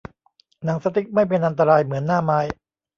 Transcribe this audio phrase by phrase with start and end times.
[0.63, 2.39] หนังสติ๊กไม่เป็นอันตรายเหมือนหน้าไม้